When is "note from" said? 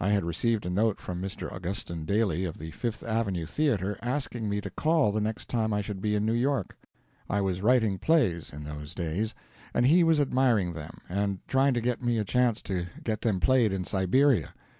0.70-1.22